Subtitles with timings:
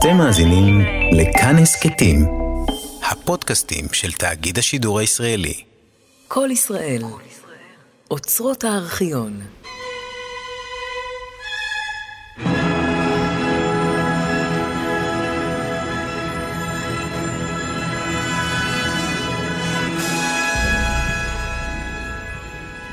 [0.00, 0.80] אתם מאזינים
[1.12, 2.26] לכאן הסכתים,
[3.10, 5.64] הפודקאסטים של תאגיד השידור הישראלי.
[6.28, 7.02] כל ישראל,
[8.10, 9.40] אוצרות הארכיון.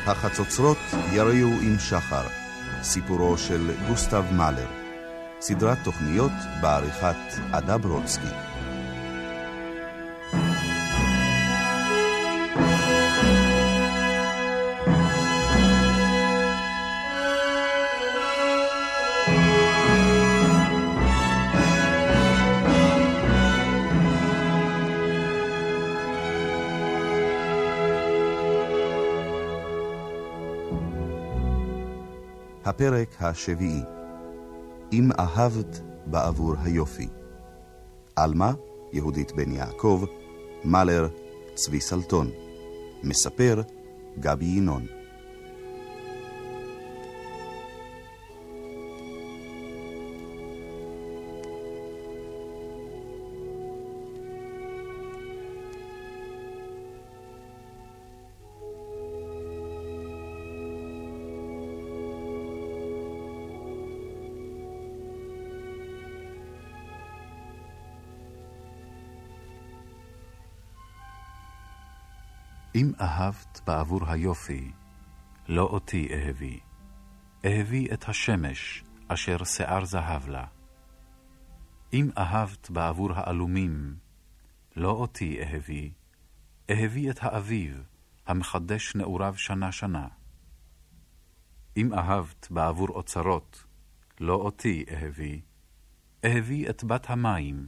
[0.05, 0.77] החצוצרות
[1.13, 2.27] יריעו עם שחר,
[2.81, 4.76] סיפורו של גוסטב מאלר.
[5.39, 6.31] סדרת תוכניות
[6.61, 7.15] בעריכת
[7.54, 8.27] עדה ברודסקי.
[32.66, 33.97] הפרק השביעי
[34.94, 37.08] אם אהבת בעבור היופי.
[38.16, 38.53] עלמה,
[38.94, 40.03] יהודית בן יעקב,
[40.63, 41.07] מלר,
[41.55, 42.30] צבי סלטון.
[43.03, 43.61] מספר,
[44.19, 44.96] גבי ינון.
[73.01, 74.71] אהבת בעבור היופי,
[75.47, 76.59] לא אותי אהבי.
[77.45, 80.45] אהבי את השמש, אשר שיער זהב לה.
[81.93, 83.95] אם אהבת בעבור העלומים,
[84.75, 85.91] לא אותי אהבי.
[86.69, 87.83] אהבי את האביב,
[88.27, 90.07] המחדש נעוריו שנה-שנה.
[91.77, 93.65] אם אהבת בעבור אוצרות,
[94.19, 95.41] לא אותי אהבי.
[96.25, 97.65] אהבי את בת המים,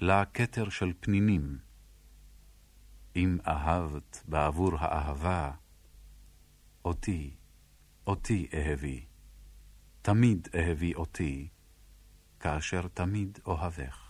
[0.00, 1.67] לה כתר של פנינים.
[3.18, 5.50] אם אהבת בעבור האהבה,
[6.84, 7.36] אותי,
[8.06, 9.06] אותי אהבי.
[10.02, 11.48] תמיד אהבי אותי,
[12.40, 14.07] כאשר תמיד אוהבך.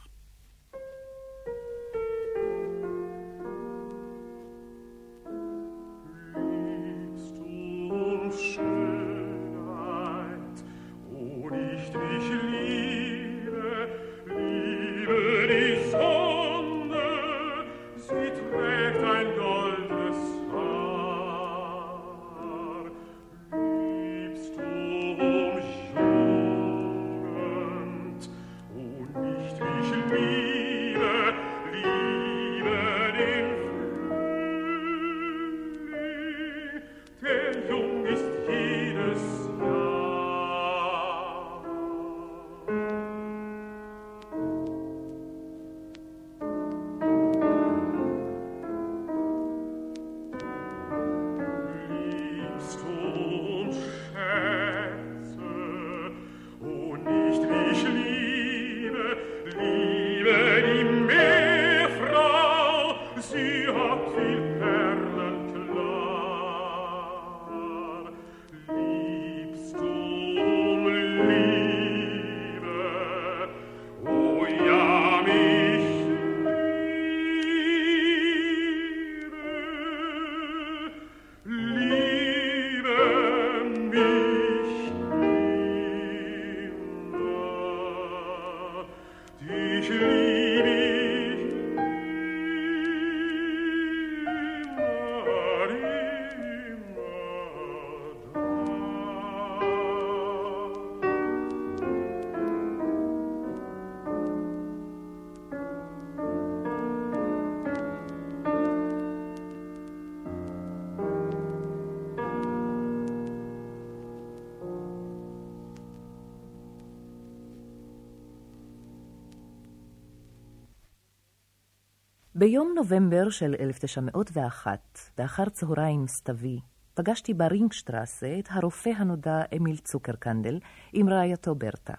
[122.50, 126.60] ביום נובמבר של 1901, באחר צהריים סתווי,
[126.94, 130.58] פגשתי ברינגשטרסה את הרופא הנודע אמיל צוקרקנדל
[130.92, 131.94] עם רעייתו ברטה.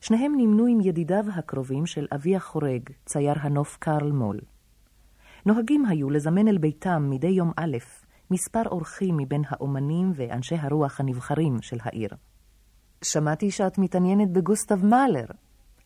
[0.00, 4.40] שניהם נמנו עם ידידיו הקרובים של אבי החורג, צייר הנוף קרל מול.
[5.46, 7.76] נוהגים היו לזמן אל ביתם מדי יום א'
[8.30, 12.10] מספר אורחים מבין האומנים ואנשי הרוח הנבחרים של העיר.
[13.04, 15.26] שמעתי שאת מתעניינת בגוסטב מאלר,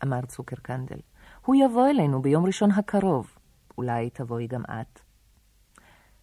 [0.05, 1.01] אמר צוקרקנדל.
[1.47, 3.40] הוא יבוא אלינו ביום ראשון הקרוב.
[3.81, 5.01] אולי תבואי גם את.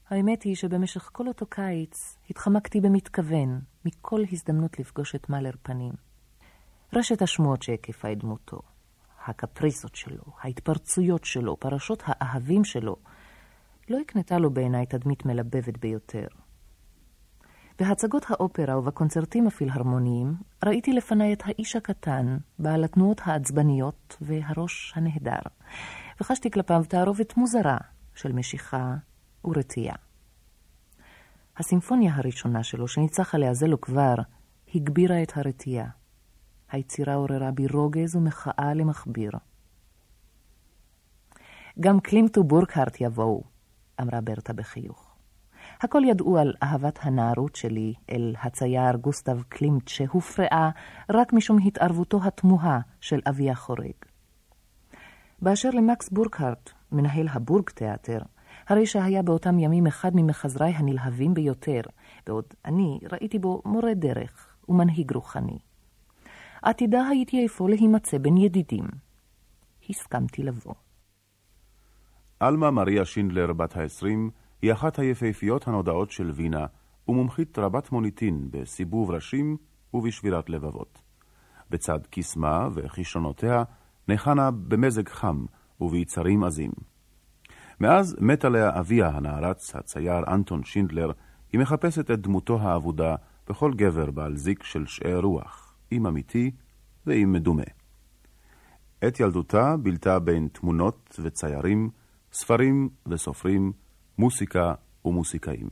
[0.10, 5.94] האמת היא שבמשך כל אותו קיץ התחמקתי במתכוון מכל הזדמנות לפגוש את מלר פנים.
[6.94, 8.60] רשת השמועות שהקיפה את דמותו.
[9.26, 12.96] הקפריסות שלו, ההתפרצויות שלו, פרשות האהבים שלו,
[13.90, 16.28] לא הקנתה לו בעיניי תדמית מלבבת ביותר.
[17.80, 20.34] בהצגות האופרה ובקונצרטים הפילהרמוניים
[20.66, 25.42] ראיתי לפניי את האיש הקטן, בעל התנועות העצבניות והראש הנהדר,
[26.22, 27.78] וחשתי כלפיו תערובת מוזרה
[28.16, 28.96] של משיכה
[29.46, 29.96] ורתיעה.
[31.58, 34.16] הסימפוניה הראשונה שלו, שניצח עליה זה לא כבר,
[34.76, 35.90] הגבירה את הרתיעה.
[36.72, 39.32] היצירה עוררה בי רוגז ומחאה למכביר.
[41.80, 43.44] גם קלימט ובורקהרט יבואו,
[44.02, 45.16] אמרה ברטה בחיוך.
[45.82, 50.70] הכל ידעו על אהבת הנערות שלי אל הצייר גוסטב קלימט, שהופרעה
[51.10, 54.07] רק משום התערבותו התמוהה של אבי החורג.
[55.42, 58.20] באשר למקס בורקהרט, מנהל הבורג תיאטר,
[58.68, 61.82] הרי שהיה באותם ימים אחד ממחזריי הנלהבים ביותר,
[62.28, 65.60] בעוד אני ראיתי בו מורה דרך ומנהיג רוחני.
[66.62, 68.84] עתידה הייתי אפוא להימצא בין ידידים.
[69.90, 70.74] הסכמתי לבוא.
[72.40, 74.32] עלמה מריה שינדלר, בת ה-20,
[74.62, 76.66] היא אחת היפהפיות הנודעות של וינה,
[77.08, 79.58] ומומחית רבת מוניטין בסיבוב ראשים
[79.94, 81.02] ובשבירת לבבות.
[81.70, 83.64] בצד קסמה וכישרונותיה,
[84.08, 85.46] ניחנה במזג חם
[85.82, 86.72] וביצרים עזים.
[87.80, 91.12] מאז מת עליה אביה הנערץ, הצייר אנטון שינדלר,
[91.52, 93.16] היא מחפשת את דמותו האבודה
[93.50, 96.52] בכל גבר בעל זיק של שאר רוח, אם אמיתי
[97.06, 97.64] ואם מדומה.
[99.08, 101.90] את ילדותה בילתה בין תמונות וציירים,
[102.34, 103.72] ספרים וסופרים,
[104.18, 104.74] מוסיקה
[105.06, 105.68] ומוסיקאים.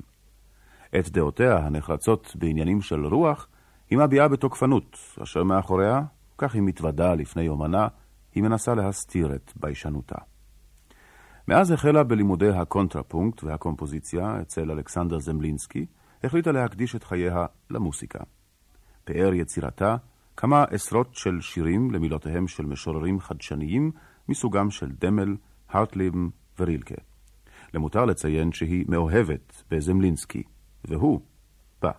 [0.99, 3.47] את דעותיה הנחרצות בעניינים של רוח
[3.89, 6.01] היא מביעה בתוקפנות, אשר מאחוריה,
[6.37, 7.87] כך היא מתוודה לפני יומנה,
[8.35, 10.15] היא מנסה להסתיר את ביישנותה.
[11.47, 15.85] מאז החלה בלימודי הקונטרפונקט והקומפוזיציה אצל אלכסנדר זמלינסקי,
[16.23, 18.19] החליטה להקדיש את חייה למוסיקה.
[19.03, 19.95] פאר יצירתה
[20.37, 23.91] כמה עשרות של שירים למילותיהם של משוררים חדשניים
[24.29, 25.35] מסוגם של דמל,
[25.69, 26.27] הרטליבן
[26.59, 26.95] ורילקה.
[27.73, 30.43] למותר לציין שהיא מאוהבת בזמלינסקי,
[30.85, 31.19] והוא
[31.81, 31.91] בא.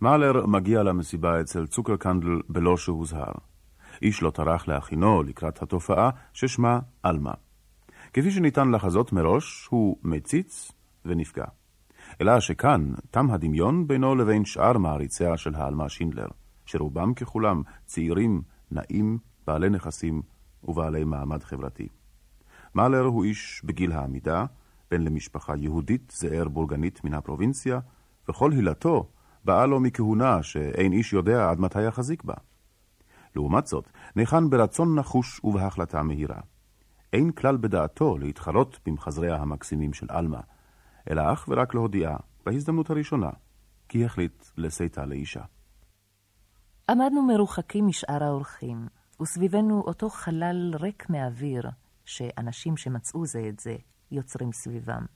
[0.00, 3.32] מאלר מגיע למסיבה אצל צוקרקנדל בלא שהוזהר.
[4.02, 7.32] איש לא טרח להכינו לקראת התופעה ששמה עלמה.
[8.12, 10.72] כפי שניתן לחזות מראש, הוא מציץ
[11.04, 11.44] ונפגע.
[12.20, 16.26] אלא שכאן תם הדמיון בינו לבין שאר מעריציה של העלמה שינדלר,
[16.66, 20.22] שרובם ככולם צעירים, נאים, בעלי נכסים
[20.64, 21.88] ובעלי מעמד חברתי.
[22.74, 24.44] מאלר הוא איש בגיל העמידה,
[24.90, 27.80] בן למשפחה יהודית זעיר בורגנית מן הפרובינציה,
[28.28, 29.08] וכל הילתו
[29.44, 32.34] באה לו מכהונה שאין איש יודע עד מתי יחזיק בה.
[33.36, 36.40] לעומת זאת, ניחן ברצון נחוש ובהחלטה מהירה.
[37.12, 40.40] אין כלל בדעתו להתחרות במחזריה המקסימים של עלמה,
[41.10, 42.16] אלא אך ורק להודיעה,
[42.46, 43.30] בהזדמנות הראשונה,
[43.88, 45.42] כי החליט לשאתה לאישה.
[46.90, 48.86] עמדנו מרוחקים משאר האורחים,
[49.22, 51.70] וסביבנו אותו חלל ריק מאוויר,
[52.04, 53.76] שאנשים שמצאו זה את זה
[54.10, 55.06] יוצרים סביבם.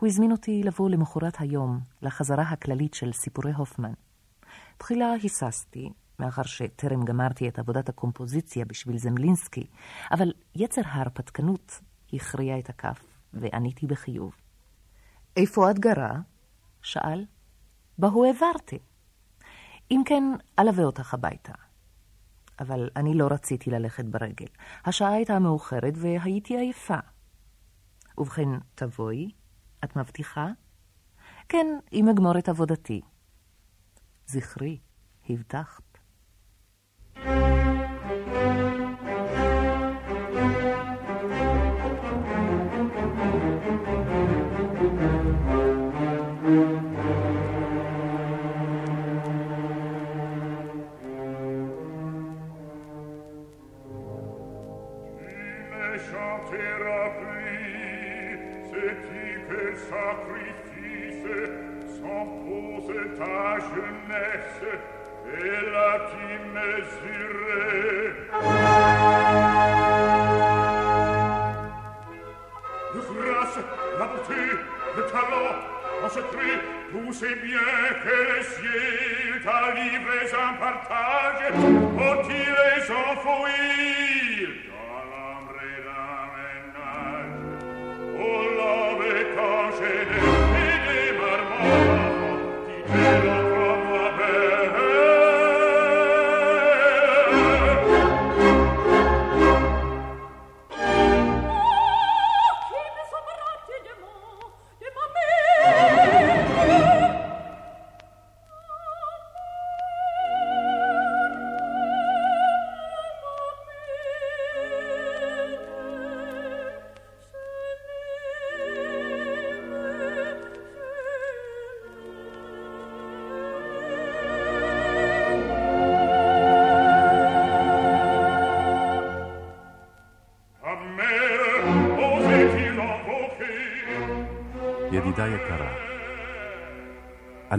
[0.00, 3.92] הוא הזמין אותי לבוא למחרת היום, לחזרה הכללית של סיפורי הופמן.
[4.78, 9.66] תחילה היססתי, מאחר שטרם גמרתי את עבודת הקומפוזיציה בשביל זמלינסקי,
[10.12, 11.80] אבל יצר ההרפתקנות
[12.12, 14.36] הכריע את הכף, ועניתי בחיוב.
[15.36, 16.20] איפה את גרה?
[16.82, 17.26] שאל.
[17.98, 18.78] בהו העברתי.
[19.90, 20.22] אם כן,
[20.58, 21.52] אלווה אותך הביתה.
[22.60, 24.46] אבל אני לא רציתי ללכת ברגל.
[24.84, 26.98] השעה הייתה מאוחרת והייתי עייפה.
[28.18, 29.30] ובכן, תבואי?
[29.84, 30.46] את מבטיחה?
[31.48, 33.00] כן, אם אגמור את עבודתי.
[34.26, 34.78] זכרי,
[35.28, 35.89] הבטחת.
[59.88, 61.30] sacrifice,
[62.00, 64.62] sans pose ta jeunesse,
[65.26, 68.08] et la qui mesurait.
[72.94, 73.58] Le grâce,
[73.98, 74.42] la beauté,
[74.96, 75.54] le talent,
[76.02, 76.56] en secret,
[76.90, 84.69] tous ces biens que les cieux t'a livrés en partage, ont-ils les enfouir?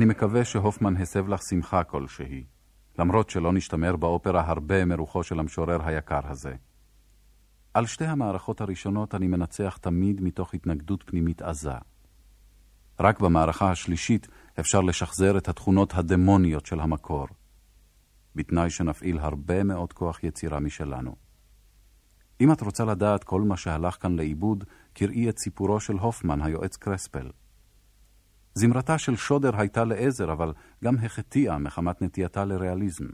[0.01, 2.43] אני מקווה שהופמן הסב לך שמחה כלשהי,
[2.99, 6.55] למרות שלא נשתמר באופרה הרבה מרוחו של המשורר היקר הזה.
[7.73, 11.73] על שתי המערכות הראשונות אני מנצח תמיד מתוך התנגדות פנימית עזה.
[12.99, 14.27] רק במערכה השלישית
[14.59, 17.27] אפשר לשחזר את התכונות הדמוניות של המקור,
[18.35, 21.15] בתנאי שנפעיל הרבה מאוד כוח יצירה משלנו.
[22.41, 26.75] אם את רוצה לדעת כל מה שהלך כאן לאיבוד, קראי את סיפורו של הופמן, היועץ
[26.77, 27.29] קרספל.
[28.53, 30.53] זמרתה של שודר הייתה לעזר, אבל
[30.83, 33.05] גם החטיאה מחמת נטייתה לריאליזם.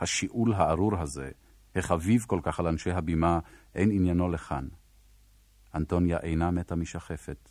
[0.00, 1.30] השיעול הארור הזה,
[1.74, 3.38] החביב כל כך על אנשי הבימה,
[3.74, 4.68] אין עניינו לכאן.
[5.74, 7.50] אנטוניה אינה מתה משחפת,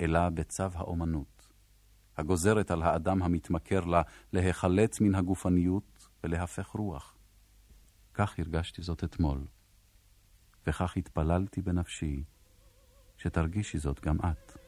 [0.00, 1.48] אלא בצו האומנות,
[2.16, 7.16] הגוזרת על האדם המתמכר לה להיחלץ מן הגופניות ולהפך רוח.
[8.14, 9.46] כך הרגשתי זאת אתמול,
[10.66, 12.24] וכך התפללתי בנפשי
[13.16, 14.65] שתרגישי זאת גם את.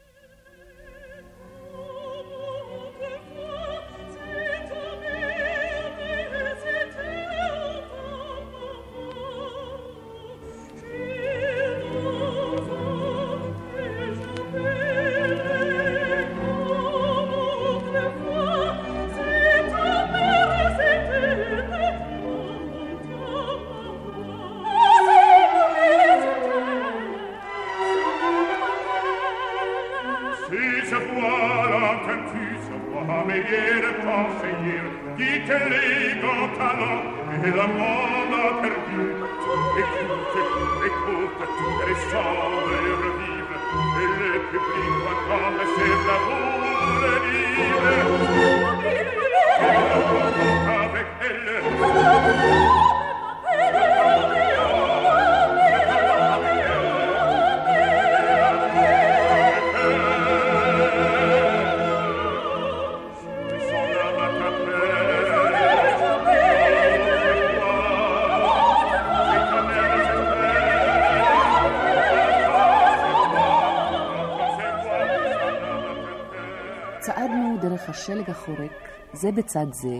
[77.89, 78.71] השלג החורק,
[79.13, 79.99] זה בצד זה,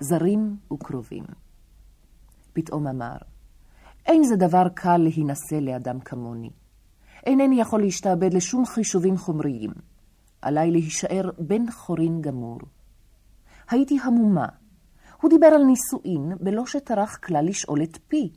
[0.00, 1.24] זרים וקרובים.
[2.52, 3.16] פתאום אמר,
[4.06, 6.50] אין זה דבר קל להינשא לאדם כמוני.
[7.26, 9.70] אינני יכול להשתעבד לשום חישובים חומריים.
[10.42, 12.58] עליי להישאר בן חורין גמור.
[13.70, 14.46] הייתי המומה.
[15.20, 18.32] הוא דיבר על נישואין בלא שטרח כלל לשאול את פי.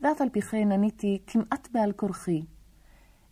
[0.00, 2.42] ואף על פי כן עניתי כמעט בעל כורחי.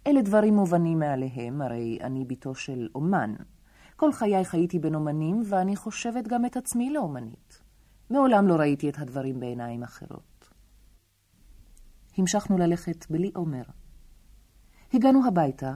[0.06, 3.34] אלה דברים מובנים מעליהם, הרי אני בתו של אומן.
[4.00, 7.62] כל חיי חייתי בין אומנים, ואני חושבת גם את עצמי לאומנית.
[8.10, 10.50] מעולם לא ראיתי את הדברים בעיניים אחרות.
[12.18, 13.62] המשכנו ללכת בלי עומר.
[14.94, 15.74] הגענו הביתה,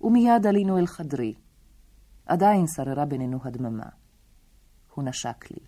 [0.00, 1.34] ומיד עלינו אל חדרי.
[2.26, 3.88] עדיין שררה בינינו הדממה.
[4.94, 5.66] הוא נשק לי,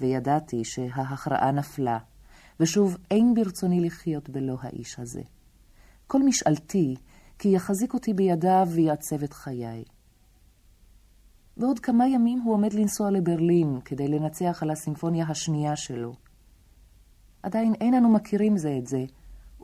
[0.00, 1.98] וידעתי שההכרעה נפלה,
[2.60, 5.22] ושוב אין ברצוני לחיות בלא האיש הזה.
[6.06, 6.94] כל משאלתי
[7.38, 9.84] כי יחזיק אותי בידיו ויעצב את חיי.
[11.56, 16.12] ועוד כמה ימים הוא עומד לנסוע לברלין כדי לנצח על הסימפוניה השנייה שלו.
[17.42, 19.04] עדיין אין אנו מכירים זה את זה,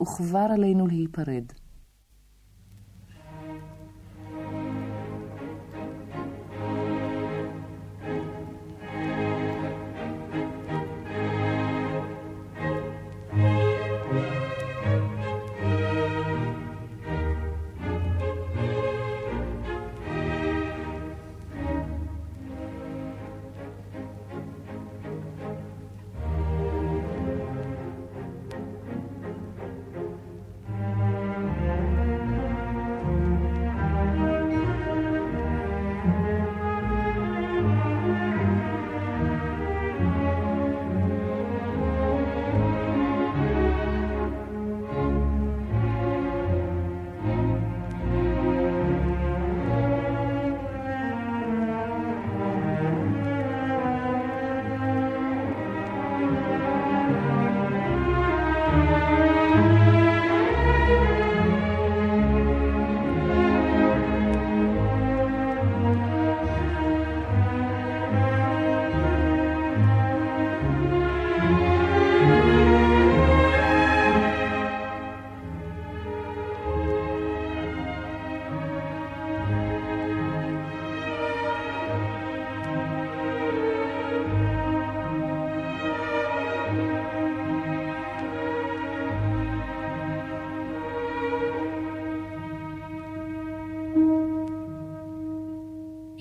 [0.01, 1.43] וכבר עלינו להיפרד.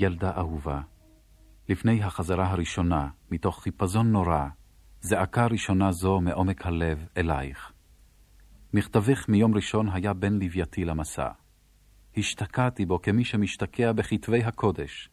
[0.07, 0.81] ילדה אהובה,
[1.69, 4.47] לפני החזרה הראשונה, מתוך חיפזון נורא,
[5.01, 7.73] זעקה ראשונה זו מעומק הלב אלייך.
[8.73, 11.29] מכתבך מיום ראשון היה בין לווייתי למסע.
[12.17, 15.11] השתקעתי בו כמי שמשתקע בכתבי הקודש.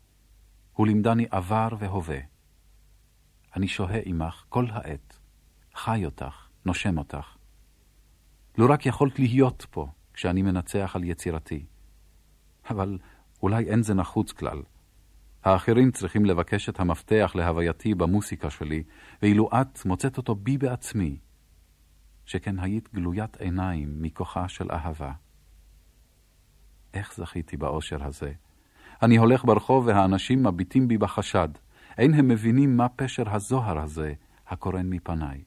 [0.74, 2.20] הוא לימדני עבר והווה.
[3.56, 5.20] אני שוהה עמך כל העת,
[5.76, 7.38] חי אותך, נושם אותך.
[8.58, 11.66] לו רק יכולת להיות פה כשאני מנצח על יצירתי.
[12.70, 12.98] אבל
[13.44, 14.62] אולי אין זה נחוץ כלל.
[15.44, 18.84] האחרים צריכים לבקש את המפתח להווייתי במוסיקה שלי,
[19.22, 21.18] ואילו את מוצאת אותו בי בעצמי,
[22.26, 25.12] שכן היית גלוית עיניים מכוחה של אהבה.
[26.94, 28.32] איך זכיתי באושר הזה?
[29.02, 31.50] אני הולך ברחוב והאנשים מביטים בי בחשד.
[31.98, 34.14] אין הם מבינים מה פשר הזוהר הזה
[34.48, 35.44] הקורן מפניי.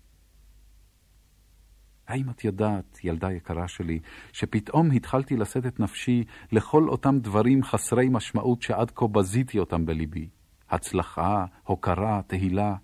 [2.08, 3.98] האם את יודעת, ילדה יקרה שלי,
[4.32, 10.28] שפתאום התחלתי לשאת את נפשי לכל אותם דברים חסרי משמעות שעד כה בזיתי אותם בליבי?
[10.70, 12.75] הצלחה, הוקרה, תהילה.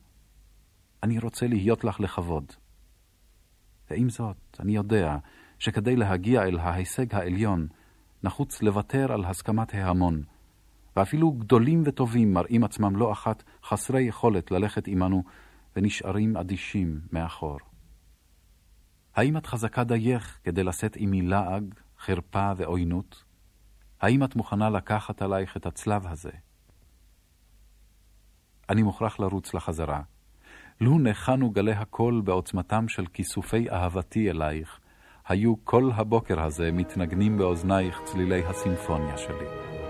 [1.02, 2.52] אני רוצה להיות לך לכבוד.
[3.90, 5.16] ועם זאת, אני יודע
[5.58, 7.66] שכדי להגיע אל ההישג העליון,
[8.22, 10.22] נחוץ לוותר על הסכמת ההמון,
[10.96, 15.22] ואפילו גדולים וטובים מראים עצמם לא אחת חסרי יכולת ללכת עמנו
[15.76, 17.58] ונשארים אדישים מאחור.
[19.14, 23.24] האם את חזקה דייך כדי לשאת עמי לעג, חרפה ועוינות?
[24.00, 26.30] האם את מוכנה לקחת עלייך את הצלב הזה?
[28.70, 30.00] אני מוכרח לרוץ לחזרה.
[30.80, 34.80] לו נחנו גלי הקול בעוצמתם של כיסופי אהבתי אלייך,
[35.28, 39.81] היו כל הבוקר הזה מתנגנים באוזנייך צלילי הסימפוניה שלי.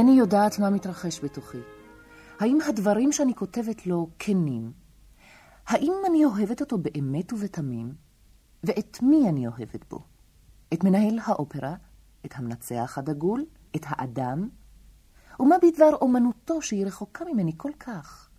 [0.00, 1.58] אינני יודעת מה מתרחש בתוכי.
[2.38, 4.72] האם הדברים שאני כותבת לו כנים?
[5.66, 7.94] האם אני אוהבת אותו באמת ובתמים?
[8.64, 10.04] ואת מי אני אוהבת בו?
[10.74, 11.74] את מנהל האופרה?
[12.26, 13.44] את המנצח הדגול?
[13.76, 14.48] את האדם?
[15.40, 18.30] ומה בדבר אומנותו שהיא רחוקה ממני כל כך?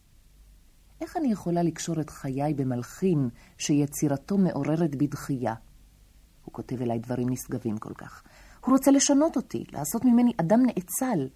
[1.01, 5.53] איך אני יכולה לקשור את חיי במלחין שיצירתו מעוררת בדחייה?
[6.45, 8.23] הוא כותב אליי דברים נשגבים כל כך.
[8.65, 11.27] הוא רוצה לשנות אותי, לעשות ממני אדם נאצל.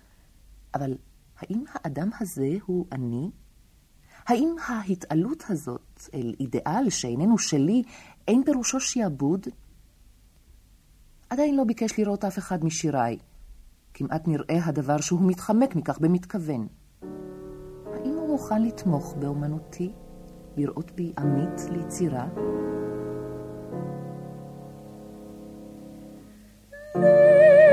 [0.75, 0.97] אבל
[1.39, 3.31] האם האדם הזה הוא אני?
[4.27, 7.83] האם ההתעלות הזאת אל אידיאל שאיננו שלי
[8.27, 9.47] אין פירושו שיעבוד?
[11.29, 13.17] עדיין לא ביקש לראות אף אחד משיריי.
[13.93, 16.67] כמעט נראה הדבר שהוא מתחמק מכך במתכוון.
[17.93, 19.91] האם הוא מוכן לתמוך באומנותי?
[20.57, 22.27] לראות בי עמית ליצירה?
[26.93, 27.64] thank you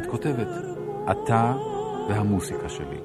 [0.00, 0.48] את כותבת,
[1.10, 1.56] אתה
[2.08, 3.00] והמוסיקה שלי.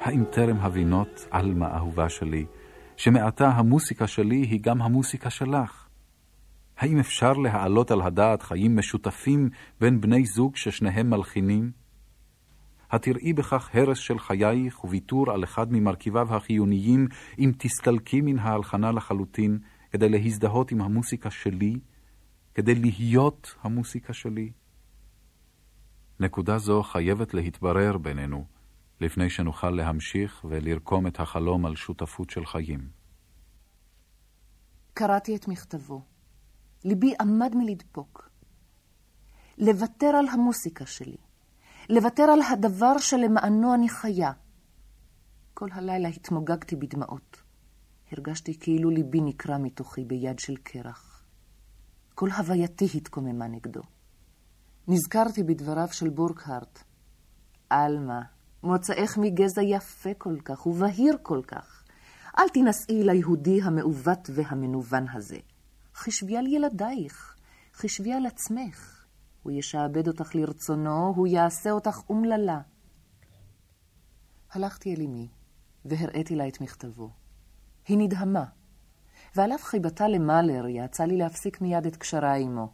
[0.00, 2.46] האם טרם הבינות, עלמה אהובה שלי,
[2.96, 5.88] שמעתה המוסיקה שלי היא גם המוסיקה שלך?
[6.78, 11.70] האם אפשר להעלות על הדעת חיים משותפים בין בני זוג ששניהם מלחינים?
[12.90, 19.58] התראי בכך הרס של חייך וויתור על אחד ממרכיביו החיוניים, אם תסתלקי מן ההלחנה לחלוטין,
[19.90, 21.78] כדי להזדהות עם המוסיקה שלי,
[22.54, 24.50] כדי להיות המוסיקה שלי?
[26.20, 28.44] נקודה זו חייבת להתברר בינינו,
[29.00, 32.88] לפני שנוכל להמשיך ולרקום את החלום על שותפות של חיים.
[34.94, 36.02] קראתי את מכתבו.
[36.84, 38.30] ליבי עמד מלדפוק.
[39.58, 41.16] לוותר על המוסיקה שלי.
[41.88, 44.32] לוותר על הדבר שלמענו אני חיה.
[45.54, 47.42] כל הלילה התמוגגתי בדמעות.
[48.12, 51.24] הרגשתי כאילו ליבי נקרע מתוכי ביד של קרח.
[52.14, 53.82] כל הווייתי התקוממה נגדו.
[54.88, 56.82] נזכרתי בדבריו של בורקהרט.
[57.70, 58.22] עלמה,
[58.62, 61.84] מוצאך מגזע יפה כל כך ובהיר כל כך.
[62.38, 65.38] אל תינשאי ליהודי המעוות והמנוון הזה.
[65.94, 67.36] חשבי על ילדייך,
[67.74, 69.04] חשבי על עצמך.
[69.42, 72.60] הוא ישעבד אותך לרצונו, הוא יעשה אותך אומללה.
[74.52, 75.28] הלכתי אל אמי,
[75.84, 77.10] והראיתי לה את מכתבו.
[77.88, 78.44] היא נדהמה,
[79.34, 82.72] ועל אף חיבתה למאלר, יעצה לי להפסיק מיד את קשרה עמו.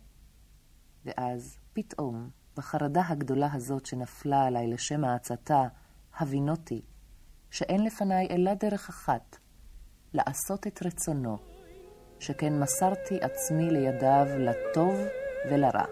[1.05, 5.62] ואז, פתאום, בחרדה הגדולה הזאת שנפלה עליי לשם העצתה,
[6.18, 6.82] הבינותי,
[7.50, 9.37] שאין לפניי אלא דרך אחת,
[10.14, 11.38] לעשות את רצונו,
[12.20, 14.94] שכן מסרתי עצמי לידיו לטוב
[15.50, 15.85] ולרע.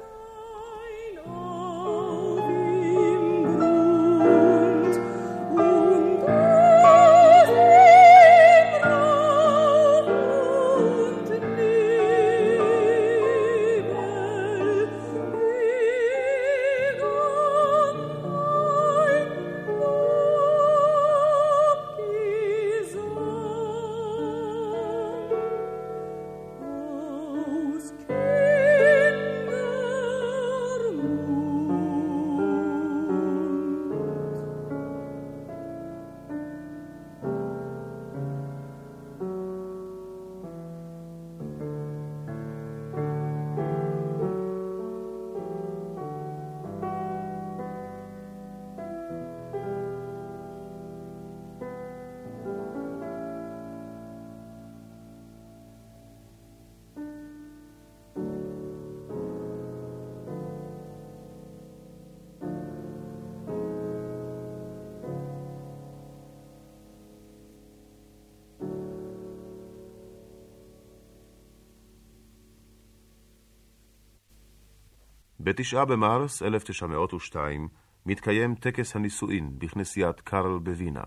[75.42, 77.68] בתשעה במרס 1902
[78.06, 81.02] מתקיים טקס הנישואין בכנסיית קרל בווינה.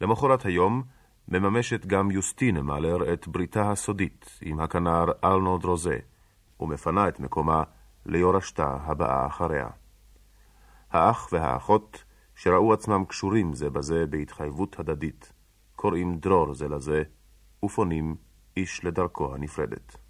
[0.00, 0.82] למחרת היום
[1.28, 5.98] מממשת גם יוסטינה מאלר את בריתה הסודית עם הכנר אלנוד רוזה,
[6.60, 7.62] ומפנה את מקומה
[8.06, 9.68] ליורשתה הבאה אחריה.
[10.90, 12.04] האח והאחות,
[12.34, 15.32] שראו עצמם קשורים זה בזה בהתחייבות הדדית,
[15.76, 17.02] קוראים דרור זה לזה,
[17.64, 18.16] ופונים
[18.56, 20.01] איש לדרכו הנפרדת.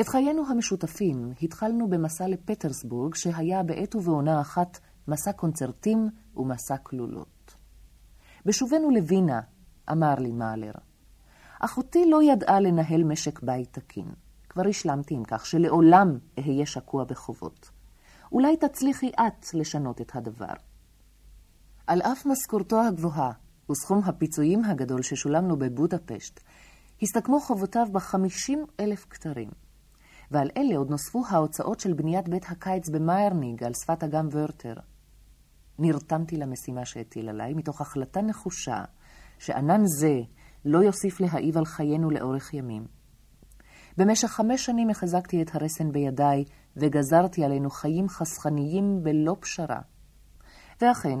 [0.00, 4.78] את חיינו המשותפים התחלנו במסע לפטרסבורג, שהיה בעת ובעונה אחת
[5.08, 7.54] מסע קונצרטים ומסע כלולות.
[8.46, 9.40] בשובנו לווינה,
[9.92, 10.72] אמר לי מאלר,
[11.60, 14.06] אחותי לא ידעה לנהל משק בית תקין.
[14.52, 17.70] כבר השלמתי עם כך שלעולם אהיה שקוע בחובות.
[18.32, 20.52] אולי תצליחי את לשנות את הדבר.
[21.86, 23.30] על אף משכורתו הגבוהה
[23.70, 26.40] וסכום הפיצויים הגדול ששולם לו בבודפשט,
[27.02, 29.48] הסתכמו חובותיו בחמישים אלף כתרים.
[30.32, 34.74] ועל אלה עוד נוספו ההוצאות של בניית בית הקיץ במיירניג על שפת אגם ורטר.
[35.78, 38.84] נרתמתי למשימה שהטיל עליי מתוך החלטה נחושה
[39.38, 40.20] שענן זה
[40.64, 42.86] לא יוסיף להעיב על חיינו לאורך ימים.
[43.98, 46.44] במשך חמש שנים החזקתי את הרסן בידיי
[46.76, 49.80] וגזרתי עלינו חיים חסכניים בלא פשרה.
[50.80, 51.18] ואכן,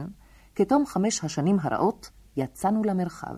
[0.54, 3.34] כתום חמש השנים הרעות, יצאנו למרחב.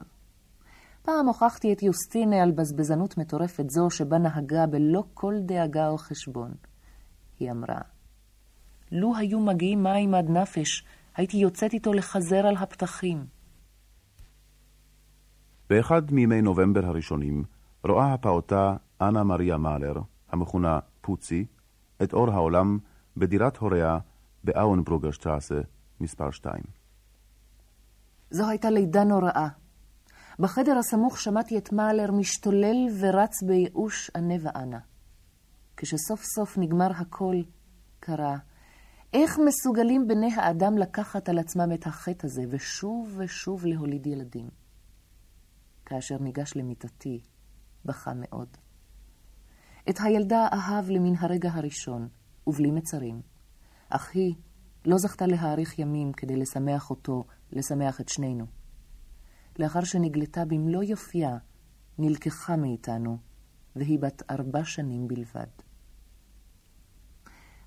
[1.07, 6.55] פעם הוכחתי את יוסטינה על בזבזנות מטורפת זו שבה נהגה בלא כל דאגה או חשבון.
[7.41, 7.81] היא אמרה,
[8.93, 10.85] לו היו מגיעים מים עד נפש,
[11.17, 13.27] הייתי יוצאת איתו לחזר על הפתחים.
[15.71, 17.45] באחד מימי נובמבר הראשונים
[17.85, 19.95] רואה הפעוטה אנה מריה מאלר,
[20.31, 21.47] המכונה פוצי,
[22.03, 22.79] את אור העולם
[23.17, 23.99] בדירת הוריה
[24.45, 25.61] באונברוגרשטרסה
[26.01, 26.55] מספר 2.
[28.31, 29.64] זו הייתה לידה נוראה.
[30.39, 34.79] בחדר הסמוך שמעתי את מאלר משתולל ורץ בייאוש ענה ואנה.
[35.77, 37.37] כשסוף סוף נגמר הכל,
[38.01, 38.37] קרה,
[39.13, 44.49] איך מסוגלים בני האדם לקחת על עצמם את החטא הזה ושוב ושוב להוליד ילדים?
[45.87, 47.21] כאשר ניגש למיטתי,
[47.85, 48.49] בכה מאוד.
[49.91, 52.09] את הילדה אהב למן הרגע הראשון,
[52.47, 53.21] ובלי מצרים.
[53.89, 54.35] אך היא
[54.85, 58.47] לא זכתה להאריך ימים כדי לשמח אותו, לשמח את שנינו.
[59.59, 61.37] לאחר שנגלתה במלוא יופייה,
[61.99, 63.19] נלקחה מאיתנו,
[63.77, 65.47] והיא בת ארבע שנים בלבד.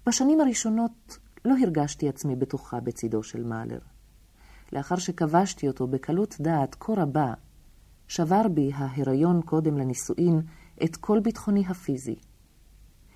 [0.08, 3.80] בשנים הראשונות לא הרגשתי עצמי בטוחה בצידו של מאלר.
[4.74, 7.34] לאחר שכבשתי אותו בקלות דעת כה רבה,
[8.08, 10.42] שבר בי ההיריון קודם לנישואין
[10.84, 12.16] את כל ביטחוני הפיזי.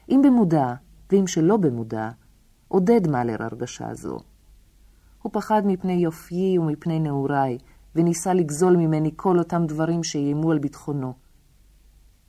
[0.10, 0.73] אם במודע,
[1.12, 2.10] ואם שלא במודע,
[2.67, 4.17] עודד מאלר הרגשה זו.
[5.21, 7.57] הוא פחד מפני יופיי ומפני נעוריי,
[7.95, 11.13] וניסה לגזול ממני כל אותם דברים שאיימו על ביטחונו.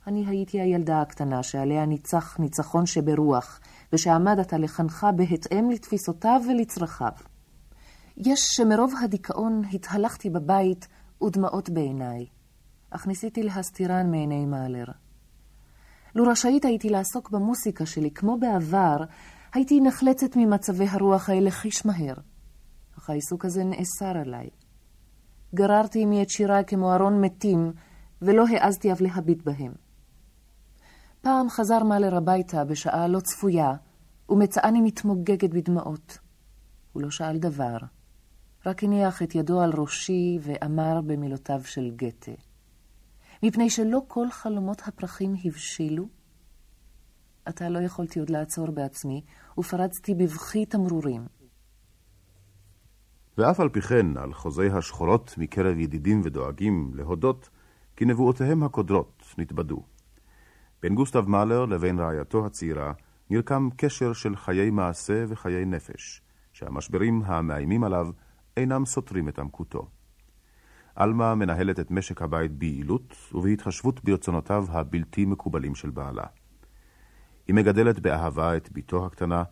[0.07, 3.59] אני הייתי הילדה הקטנה שעליה ניצח ניצחון שברוח,
[3.93, 7.11] ושעמדת לחנכה בהתאם לתפיסותיו ולצרכיו.
[8.17, 10.87] יש שמרוב הדיכאון התהלכתי בבית
[11.23, 12.25] ודמעות בעיניי,
[12.89, 14.85] אך ניסיתי להסתירן מעיני מאלר.
[16.15, 18.97] לו רשאית הייתי לעסוק במוסיקה שלי כמו בעבר,
[19.53, 22.15] הייתי נחלצת ממצבי הרוח האלה חיש מהר.
[22.97, 24.49] אך העיסוק הזה נאסר עליי.
[25.55, 27.73] גררתי עמי את שיריי כמו ארון מתים,
[28.21, 29.71] ולא העזתי אף להביט בהם.
[31.21, 33.73] פעם חזר מאלר הביתה בשעה לא צפויה,
[34.29, 36.17] ומצאני מתמוגגת בדמעות.
[36.93, 37.77] הוא לא שאל דבר,
[38.65, 42.31] רק הניח את ידו על ראשי ואמר במילותיו של גתה.
[43.43, 46.05] מפני שלא כל חלומות הפרחים הבשילו,
[47.45, 49.21] עתה לא יכולתי עוד לעצור בעצמי,
[49.57, 51.42] ופרצתי בבכי תמרורים.
[53.37, 57.49] ואף על פי כן, על חוזי השחורות מקרב ידידים ודואגים להודות,
[57.95, 59.83] כי נבואותיהם הקודרות נתבדו.
[60.81, 62.93] בין גוסטב מאלר לבין רעייתו הצעירה
[63.29, 66.21] נרקם קשר של חיי מעשה וחיי נפש,
[66.53, 68.09] שהמשברים המאיימים עליו
[68.57, 69.87] אינם סותרים את עמקותו.
[70.95, 76.23] עלמה מנהלת את משק הבית ביעילות ובהתחשבות ברצונותיו הבלתי מקובלים של בעלה.
[77.47, 79.43] היא מגדלת באהבה את בתו הקטנה,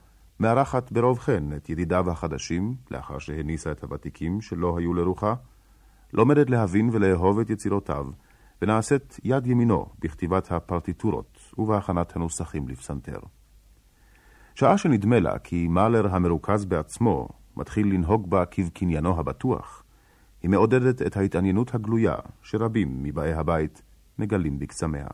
[0.41, 5.34] מארחת ברוב חן את ידידיו החדשים, לאחר שהניסה את הוותיקים שלא היו לרוחה,
[6.13, 8.06] לומדת להבין ולאהוב את יצירותיו,
[8.62, 13.19] ונעשית יד ימינו בכתיבת הפרטיטורות ובהכנת הנוסחים לפסנתר.
[14.56, 19.84] שעה שנדמה לה כי מאלר המרוכז בעצמו מתחיל לנהוג בה כבקניינו הבטוח,
[20.41, 23.82] היא מעודדת את ההתעניינות הגלויה שרבים מבאי הבית
[24.19, 25.08] מגלים בקסמיה.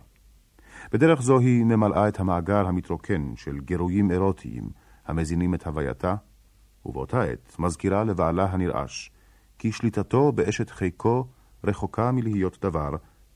[0.92, 6.16] בדרך זו היא ממלאה את המאגר המתרוקן של גירויים אירוטיים המזינים את הווייתה,
[6.86, 9.10] ובאותה עת מזכירה לבעלה הנרעש
[9.60, 11.28] כי שליטתו באשת חיקו
[11.64, 12.90] רחוקה מלהיות דבר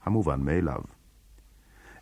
[0.04, 0.82] המובן מאליו.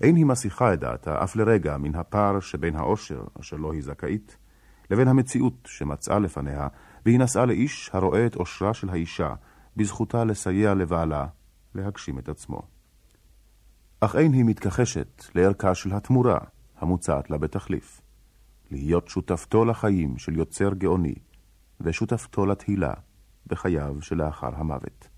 [0.02, 4.38] אין היא מסיחה את דעתה אף לרגע מן הפער שבין העושר, אשר לו היא זכאית,
[4.92, 6.68] לבין המציאות שמצאה לפניה,
[7.06, 9.34] והיא נשאה לאיש הרואה את עושרה של האישה,
[9.78, 11.28] בזכותה לסייע לבעלה
[11.76, 12.62] להגשים את עצמו.
[14.00, 16.38] אך אין היא מתכחשת לערכה של התמורה
[16.78, 18.02] המוצעת לה בתחליף.
[18.72, 21.16] להיות שותפתו לחיים של יוצר גאוני,
[21.82, 22.94] ושותפתו לתהילה
[23.48, 25.09] בחייו שלאחר המוות.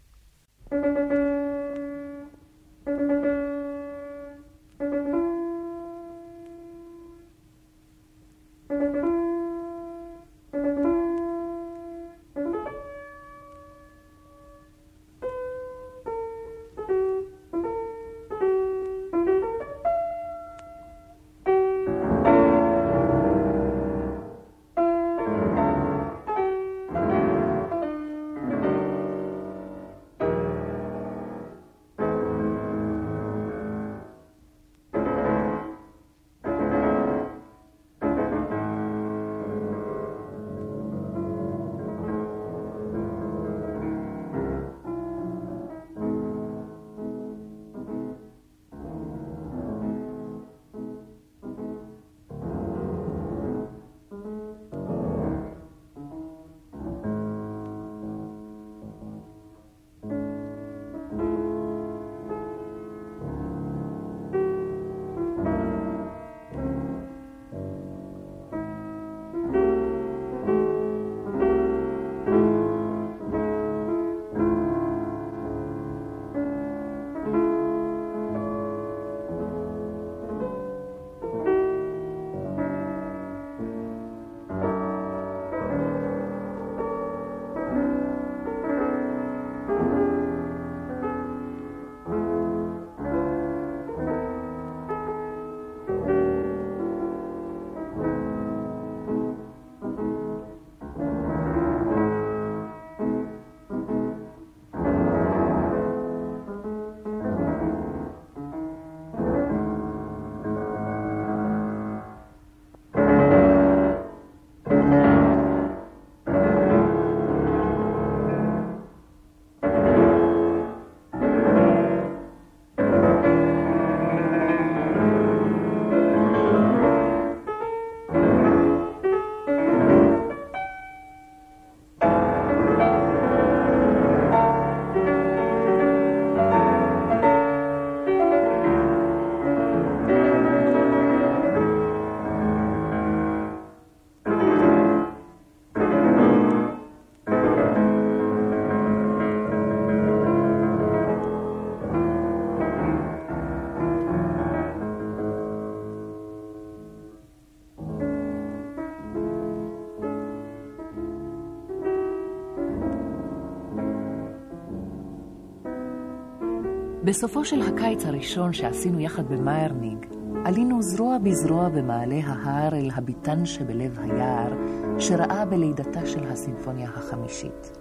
[167.04, 170.06] בסופו של הקיץ הראשון שעשינו יחד במיירניג,
[170.46, 174.54] עלינו זרוע בזרוע במעלה ההר אל הביתן שבלב היער,
[175.00, 177.78] שראה בלידתה של הסימפוניה החמישית.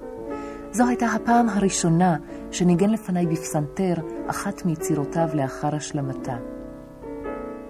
[0.73, 2.17] זו הייתה הפעם הראשונה
[2.51, 3.95] שניגן לפניי בפסנתר
[4.27, 6.37] אחת מיצירותיו לאחר השלמתה.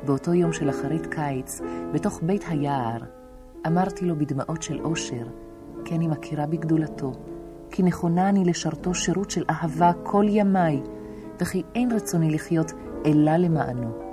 [0.07, 1.61] באותו יום של אחרית קיץ,
[1.93, 2.99] בתוך בית היער,
[3.67, 5.27] אמרתי לו בדמעות של אושר,
[5.85, 7.13] כי אני מכירה בגדולתו,
[7.71, 10.81] כי נכונה אני לשרתו שירות של אהבה כל ימיי,
[11.41, 12.73] וכי אין רצוני לחיות
[13.07, 14.10] אלא למענו.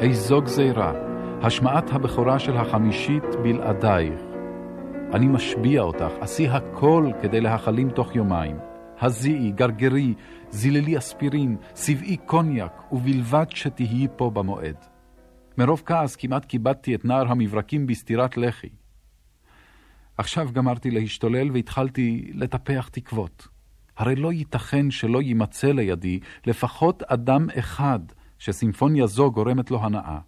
[0.00, 0.92] איזו גזירה,
[1.42, 4.20] השמעת הבכורה של החמישית בלעדייך.
[5.14, 8.56] אני משביע אותך, עשי הכל כדי להחלים תוך יומיים.
[9.00, 10.14] הזיעי, גרגרי,
[10.50, 14.76] זיללי אספירין, צבעי קוניאק, ובלבד שתהיי פה במועד.
[15.58, 18.68] מרוב כעס כמעט כיבדתי את נער המברקים בסטירת לחי.
[20.18, 23.48] עכשיו גמרתי להשתולל והתחלתי לטפח תקוות.
[23.96, 28.00] הרי לא ייתכן שלא יימצא לידי לפחות אדם אחד
[28.40, 30.18] שסימפוניה זו גורמת לו הנאה.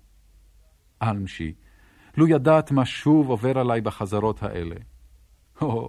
[1.02, 1.52] אלמשי,
[2.16, 4.76] לו ידעת מה שוב עובר עליי בחזרות האלה.
[5.60, 5.88] או,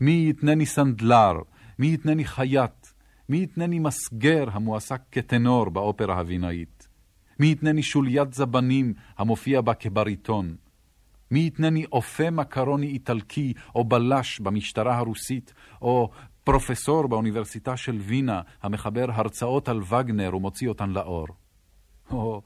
[0.00, 1.32] מי יתנני סנדלר,
[1.78, 2.86] מי יתנני חייט,
[3.28, 6.88] מי יתנני מסגר המועסק כטנור באופרה הווינאית?
[7.38, 10.56] מי יתנני שוליית זבנים המופיע בה כבריטון?
[11.30, 16.10] מי יתנני אופה מקרוני איטלקי או בלש במשטרה הרוסית, או
[16.44, 21.26] פרופסור באוניברסיטה של וינה המחבר הרצאות על וגנר ומוציא אותן לאור?
[22.12, 22.42] או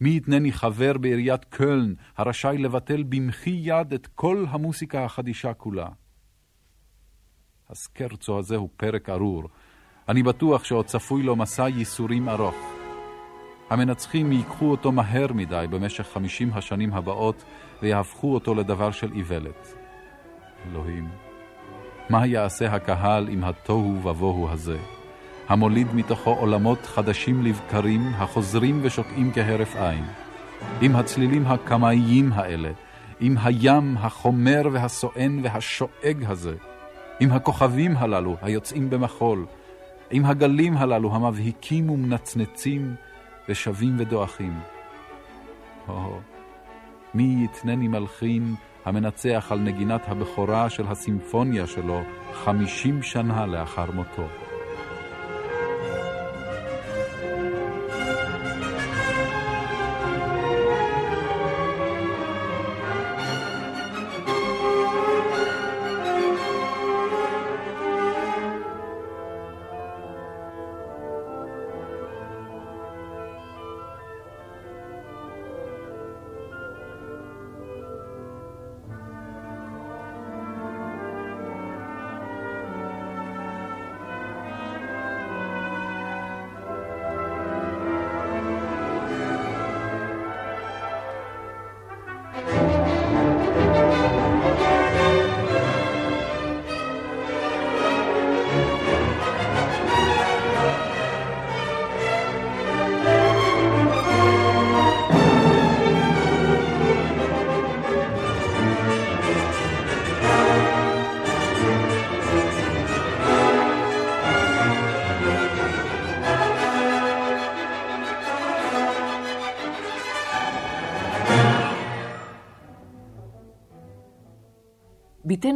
[0.00, 5.88] מי יתנני חבר בעיריית קöln, הרשאי לבטל במחי יד את כל המוסיקה החדישה כולה.
[7.70, 9.42] הסקרצו הזה הוא פרק ארור.
[10.08, 12.56] אני בטוח שעוד צפוי לו מסע ייסורים ארוך.
[13.70, 17.44] המנצחים ייקחו אותו מהר מדי במשך חמישים השנים הבאות
[17.82, 19.74] ויהפכו אותו לדבר של איוולת.
[20.66, 21.08] אלוהים,
[22.10, 24.97] מה יעשה הקהל עם התוהו ובוהו הזה?
[25.48, 30.04] המוליד מתוכו עולמות חדשים לבקרים, החוזרים ושוקעים כהרף עין.
[30.80, 32.70] עם הצלילים הקמאיים האלה,
[33.20, 36.54] עם הים החומר והסואן והשואג הזה,
[37.20, 39.46] עם הכוכבים הללו היוצאים במחול,
[40.10, 42.94] עם הגלים הללו המבהיקים ומנצנצים
[43.48, 44.58] ושבים ודועכים.
[45.88, 46.18] או,
[47.14, 52.00] מי יתנני מלחין המנצח על נגינת הבכורה של הסימפוניה שלו
[52.32, 54.28] חמישים שנה לאחר מותו.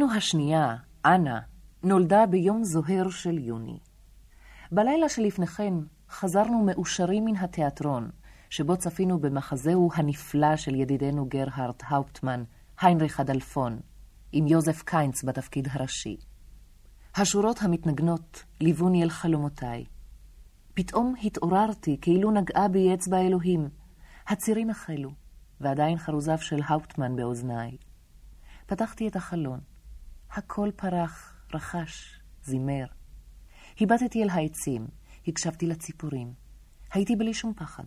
[0.03, 0.75] בתנו השנייה,
[1.05, 1.39] אנה,
[1.83, 3.79] נולדה ביום זוהר של יוני.
[4.71, 5.73] בלילה שלפני כן
[6.09, 8.09] חזרנו מאושרים מן התיאטרון,
[8.49, 12.43] שבו צפינו במחזהו הנפלא של ידידנו גרהרד האופטמן,
[12.81, 13.79] היינריך הדלפון,
[14.31, 16.17] עם יוזף קיינץ בתפקיד הראשי.
[17.15, 19.85] השורות המתנגנות ליווני אל חלומותיי.
[20.73, 23.69] פתאום התעוררתי כאילו נגעה בי אצבע אלוהים.
[24.27, 25.09] הצירים החלו,
[25.61, 27.77] ועדיין חרוזיו של האופטמן באוזניי.
[28.65, 29.72] פתחתי את החלון.
[30.35, 32.85] הכל פרח, רחש, זימר.
[33.81, 34.87] הבטתי אל העצים,
[35.27, 36.33] הקשבתי לציפורים.
[36.93, 37.83] הייתי בלי שום פחד.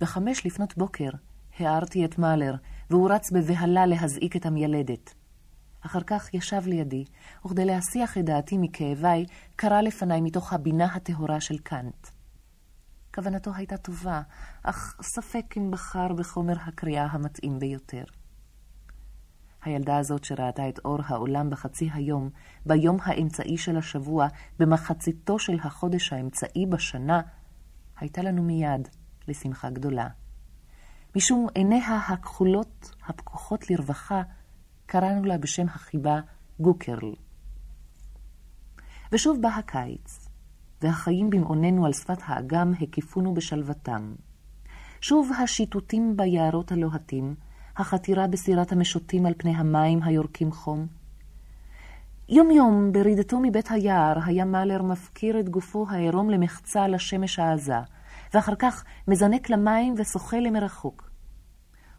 [0.00, 1.10] בחמש לפנות בוקר
[1.58, 2.54] הערתי את מאלר,
[2.90, 5.14] והוא רץ בבהלה להזעיק את המיילדת.
[5.80, 7.04] אחר כך ישב לידי,
[7.46, 9.24] וכדי להסיח את דעתי מכאביי,
[9.56, 12.06] קרא לפניי מתוך הבינה הטהורה של קאנט.
[13.14, 14.22] כוונתו הייתה טובה,
[14.62, 18.04] אך ספק אם בחר בחומר הקריאה המתאים ביותר.
[19.64, 22.30] הילדה הזאת שראתה את אור העולם בחצי היום,
[22.66, 24.26] ביום האמצעי של השבוע,
[24.58, 27.20] במחציתו של החודש האמצעי בשנה,
[27.96, 28.88] הייתה לנו מיד
[29.28, 30.08] לשמחה גדולה.
[31.16, 34.22] משום עיניה הכחולות, הפקוחות לרווחה,
[34.86, 36.20] קראנו לה בשם החיבה
[36.60, 37.14] גוקרל.
[39.12, 40.28] ושוב בא הקיץ,
[40.82, 44.14] והחיים במעוננו על שפת האגם הקיפונו בשלוותם.
[45.00, 47.34] שוב השיטוטים ביערות הלוהטים,
[47.76, 50.86] החתירה בסירת המשוטים על פני המים היורקים חום.
[52.28, 57.78] יום-יום, ברידתו מבית היער, היה מאלר מפקיר את גופו העירום למחצה לשמש העזה,
[58.34, 61.10] ואחר כך מזנק למים ושוחה למרחוק.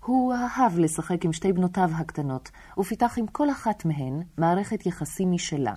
[0.06, 5.74] הוא אהב לשחק עם שתי בנותיו הקטנות, ופיתח עם כל אחת מהן מערכת יחסים משלה.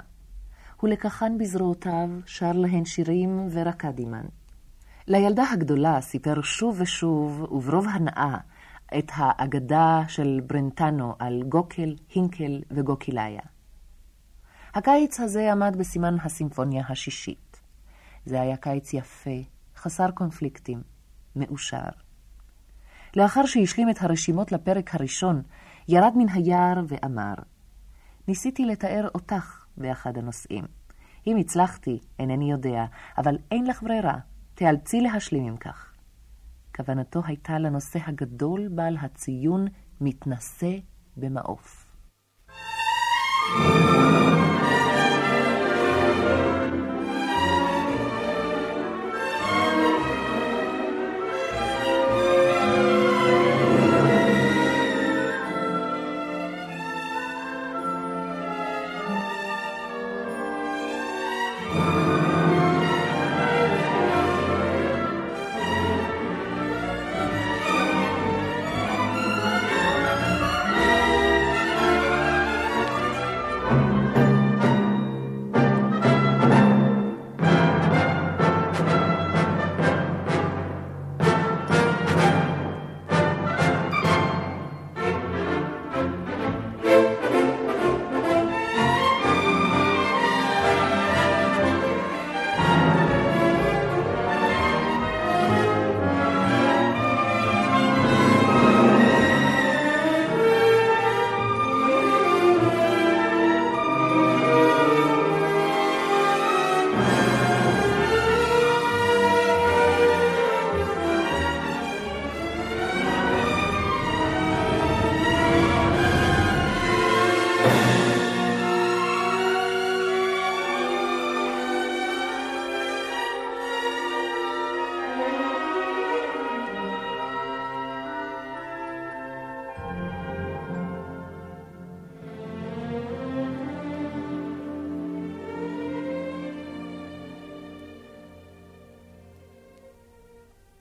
[0.81, 4.25] הוא לקחן בזרועותיו, שר להן שירים ורקד עימן.
[5.09, 8.37] לילדה הגדולה סיפר שוב ושוב, וברוב הנאה,
[8.99, 13.41] את האגדה של ברנטנו על גוקל, הינקל וגוקיליה.
[14.75, 17.61] הקיץ הזה עמד בסימן הסימפוניה השישית.
[18.25, 19.41] זה היה קיץ יפה,
[19.77, 20.83] חסר קונפליקטים,
[21.37, 21.89] מאושר.
[23.17, 25.43] לאחר שהשלים את הרשימות לפרק הראשון,
[25.89, 27.35] ירד מן היער ואמר,
[28.29, 30.65] ניסיתי לתאר אותך באחד הנושאים.
[31.27, 32.85] אם הצלחתי, אינני יודע,
[33.19, 34.19] אבל אין לך ברירה,
[34.55, 35.86] תיאלצי להשלים עם כך.
[36.77, 39.67] כוונתו הייתה לנושא הגדול בעל הציון
[40.01, 40.77] מתנשא
[41.17, 41.86] במעוף.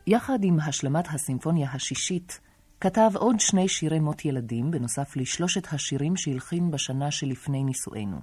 [0.08, 2.40] יחד עם השלמת הסימפוניה השישית,
[2.82, 8.18] כתב עוד שני שירי מות ילדים, בנוסף לשלושת השירים שהלחין בשנה שלפני נישואינו.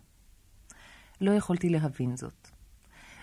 [1.20, 2.48] לא יכולתי להבין זאת.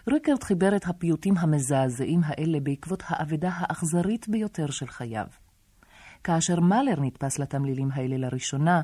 [0.08, 5.28] ריקרד חיבר את הפיוטים המזעזעים האלה בעקבות האבדה האכזרית ביותר של חייו.
[6.24, 8.82] כאשר מאלר נתפס לתמלילים האלה לראשונה,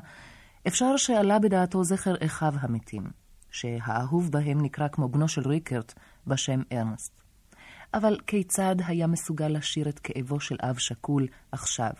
[0.66, 3.02] אפשר שעלה בדעתו זכר אחיו המתים,
[3.50, 5.94] שהאהוב בהם נקרא כמו בנו של ריקרט
[6.26, 7.25] בשם ארנסט.
[7.94, 11.90] אבל כיצד היה מסוגל לשיר את כאבו של אב שכול עכשיו,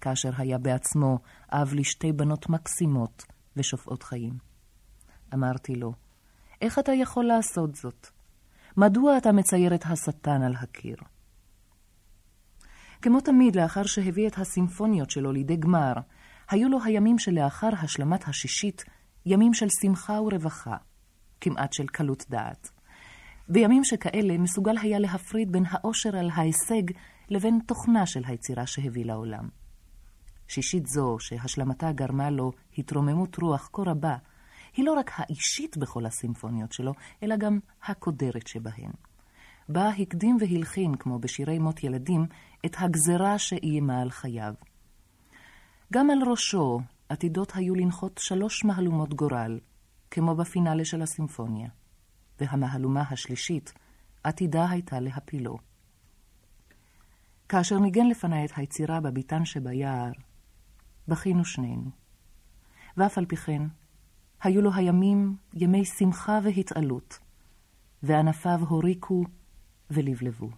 [0.00, 1.18] כאשר היה בעצמו
[1.52, 3.22] אב לשתי בנות מקסימות
[3.56, 4.38] ושופעות חיים?
[5.34, 5.92] אמרתי לו,
[6.60, 8.06] איך אתה יכול לעשות זאת?
[8.76, 10.96] מדוע אתה מצייר את השטן על הקיר?
[13.02, 15.92] כמו תמיד, לאחר שהביא את הסימפוניות שלו לידי גמר,
[16.50, 18.84] היו לו הימים שלאחר השלמת השישית
[19.26, 20.76] ימים של שמחה ורווחה,
[21.40, 22.70] כמעט של קלות דעת.
[23.48, 26.82] בימים שכאלה מסוגל היה להפריד בין האושר על ההישג
[27.28, 29.48] לבין תוכנה של היצירה שהביא לעולם.
[30.48, 34.16] שישית זו, שהשלמתה גרמה לו התרוממות רוח כה רבה,
[34.76, 38.90] היא לא רק האישית בכל הסימפוניות שלו, אלא גם הקודרת שבהן.
[39.68, 42.26] בה הקדים והלחין, כמו בשירי מות ילדים,
[42.66, 44.54] את הגזרה שאיימה על חייו.
[45.92, 49.58] גם על ראשו עתידות היו לנחות שלוש מהלומות גורל,
[50.10, 51.68] כמו בפינאלה של הסימפוניה,
[52.42, 53.72] והמהלומה השלישית
[54.24, 55.58] עתידה הייתה להפילו.
[57.48, 60.10] כאשר ניגן לפניי את היצירה בביתן שביער,
[61.08, 61.90] בכינו שנינו.
[62.96, 63.62] ואף על פי כן,
[64.42, 67.18] היו לו הימים ימי שמחה והתעלות,
[68.02, 69.24] וענפיו הוריקו
[69.90, 70.50] ולבלבו.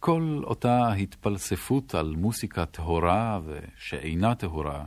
[0.00, 4.84] כל אותה התפלספות על מוסיקה טהורה ושאינה טהורה,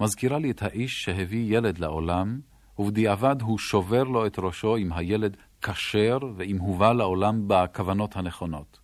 [0.00, 2.40] מזכירה לי את האיש שהביא ילד לעולם,
[2.78, 8.80] ובדיעבד הוא שובר לו את ראשו אם הילד כשר ואם הובא לעולם בכוונות הנכונות.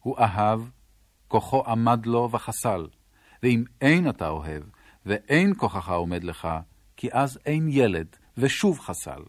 [0.00, 0.60] הוא אהב,
[1.28, 2.86] כוחו עמד לו וחסל,
[3.42, 4.62] ואם אין אתה אוהב,
[5.06, 6.48] ואין כוחך עומד לך,
[6.96, 9.22] כי אז אין ילד, ושוב חסל.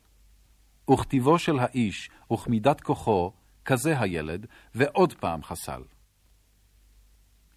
[0.92, 3.32] וכתיבו של האיש, וכמידת כוחו,
[3.66, 4.46] כזה הילד,
[4.76, 5.82] ועוד פעם חסל.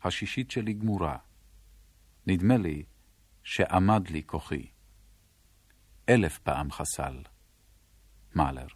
[0.05, 1.17] השישית שלי גמורה.
[2.27, 2.83] נדמה לי
[3.43, 4.67] שעמד לי כוחי.
[6.09, 7.23] אלף פעם חסל.
[8.35, 8.67] מאלר.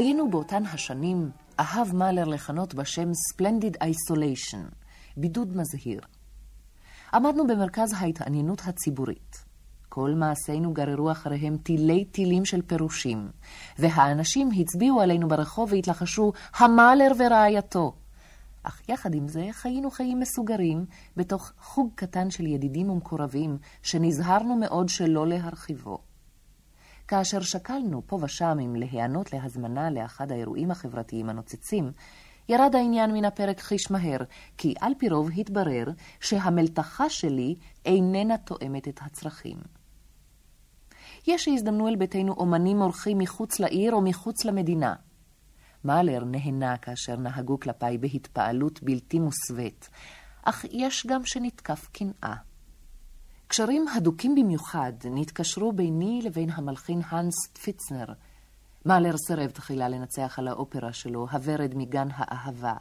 [0.00, 4.74] חיינו באותן השנים אהב מאלר לכנות בשם Splendid Isolation,
[5.16, 6.00] בידוד מזהיר.
[7.14, 9.44] עמדנו במרכז ההתעניינות הציבורית.
[9.88, 13.30] כל מעשינו גררו אחריהם תילי תילים של פירושים,
[13.78, 17.92] והאנשים הצביעו עלינו ברחוב והתלחשו, המאלר ורעייתו.
[18.62, 20.84] אך יחד עם זה חיינו חיים מסוגרים
[21.16, 26.09] בתוך חוג קטן של ידידים ומקורבים, שנזהרנו מאוד שלא להרחיבו.
[27.10, 31.92] כאשר שקלנו פה ושם אם להיענות להזמנה לאחד האירועים החברתיים הנוצצים,
[32.48, 34.18] ירד העניין מן הפרק חיש מהר,
[34.58, 35.84] כי על פי רוב התברר
[36.20, 37.54] שהמלתחה שלי
[37.84, 39.56] איננה תואמת את הצרכים.
[41.26, 44.94] יש שהזדמנו אל ביתנו אומנים אורחים מחוץ לעיר או מחוץ למדינה.
[45.84, 49.88] מאלר נהנה כאשר נהגו כלפיי בהתפעלות בלתי מוסווית,
[50.42, 52.49] אך יש גם שנתקף קנאה.
[53.50, 58.04] קשרים הדוקים במיוחד נתקשרו ביני לבין המלחין האנס פיצנר.
[58.86, 62.74] מאלר סירב תחילה לנצח על האופרה שלו, הוורד מגן האהבה.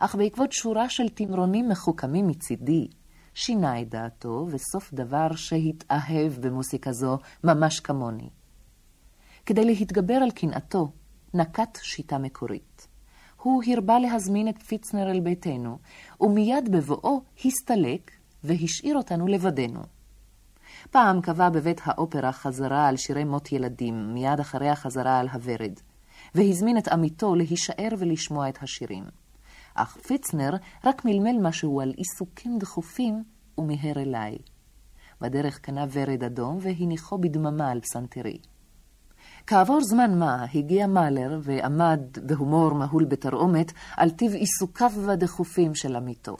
[0.00, 2.88] אך בעקבות שורה של תמרונים מחוכמים מצידי,
[3.34, 8.30] שינה את דעתו, וסוף דבר שהתאהב במוסיקה זו ממש כמוני.
[9.46, 10.92] כדי להתגבר על קנאתו,
[11.34, 12.88] נקט שיטה מקורית.
[13.42, 15.78] הוא הרבה להזמין את פיצנר אל ביתנו,
[16.20, 18.10] ומיד בבואו הסתלק
[18.44, 19.99] והשאיר אותנו לבדנו.
[20.90, 25.72] פעם קבע בבית האופרה חזרה על שירי מות ילדים, מיד אחרי החזרה על הוורד,
[26.34, 29.04] והזמין את עמיתו להישאר ולשמוע את השירים.
[29.74, 30.50] אך פיצנר
[30.84, 33.24] רק מלמל משהו על עיסוקים דחופים
[33.58, 34.38] ומיהר אליי.
[35.20, 38.38] בדרך קנה ורד אדום והניחו בדממה על פסנתרי.
[39.46, 46.36] כעבור זמן מה הגיע מאלר ועמד בהומור מהול בתרעומת על טיב עיסוקיו הדחופים של עמיתו.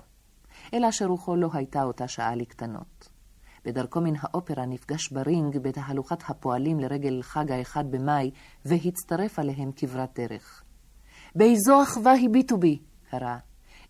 [0.74, 3.09] אלא שרוחו לא הייתה אותה שעה לקטנות.
[3.64, 8.30] בדרכו מן האופרה נפגש ברינג בתהלוכת הפועלים לרגל חג האחד במאי,
[8.64, 10.62] והצטרף עליהם כברת דרך.
[11.34, 12.78] באיזו אחווה הביטו בי,
[13.10, 13.36] קרא.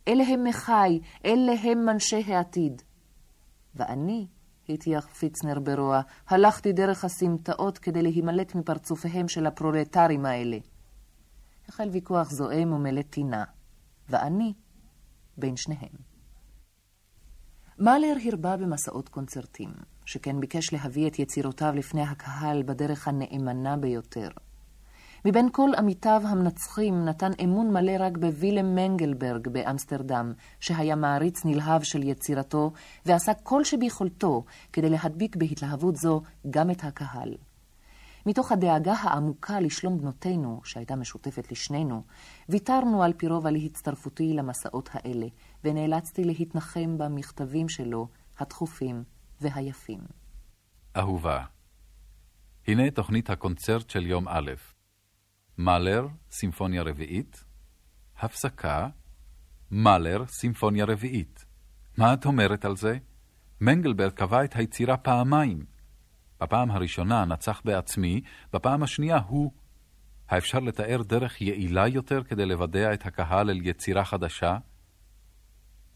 [0.08, 2.82] אלה הם מחי, אלה הם אנשי העתיד.
[3.74, 4.26] ואני,
[4.68, 10.58] הטיח פיצנר ברוע, הלכתי דרך הסמטאות כדי להימלט מפרצופיהם של הפרולטרים האלה.
[11.68, 13.44] החל ויכוח זועם ומלא טינה,
[14.08, 14.52] ואני
[15.36, 16.09] בין שניהם.
[17.82, 19.70] מאלר הרבה במסעות קונצרטים,
[20.06, 24.28] שכן ביקש להביא את יצירותיו לפני הקהל בדרך הנאמנה ביותר.
[25.24, 32.02] מבין כל עמיתיו המנצחים נתן אמון מלא רק בווילם מנגלברג באמסטרדם, שהיה מעריץ נלהב של
[32.02, 32.72] יצירתו,
[33.06, 37.34] ועשה כל שביכולתו כדי להדביק בהתלהבות זו גם את הקהל.
[38.26, 42.02] מתוך הדאגה העמוקה לשלום בנותינו, שהייתה משותפת לשנינו,
[42.48, 45.26] ויתרנו על פי רוב להצטרפותי למסעות האלה,
[45.64, 48.08] ונאלצתי להתנחם במכתבים שלו,
[48.38, 49.04] התכופים
[49.40, 50.00] והיפים.
[50.96, 51.44] אהובה,
[52.66, 54.50] הנה תוכנית הקונצרט של יום א',
[55.58, 57.44] מאלר, סימפוניה רביעית,
[58.18, 58.88] הפסקה,
[59.70, 61.44] מאלר, סימפוניה רביעית.
[61.98, 62.98] מה את אומרת על זה?
[63.60, 65.64] מנגלברג קבע את היצירה פעמיים.
[66.40, 68.20] בפעם הראשונה נצח בעצמי,
[68.52, 69.52] בפעם השנייה הוא.
[70.28, 74.58] האפשר לתאר דרך יעילה יותר כדי לבדע את הקהל אל יצירה חדשה?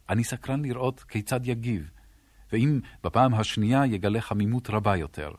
[0.08, 1.90] אני סקרן לראות כיצד יגיב,
[2.52, 5.32] ואם בפעם השנייה יגלה חמימות רבה יותר.